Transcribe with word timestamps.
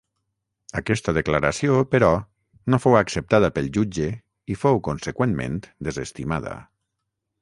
Aquesta 0.79 1.13
declaració, 1.17 1.75
però, 1.91 2.09
no 2.75 2.79
fou 2.85 2.97
acceptada 3.01 3.51
pel 3.59 3.69
jutge 3.77 4.09
i 4.55 4.57
fou 4.63 4.81
conseqüentment 4.89 5.61
desestimada. 5.91 6.57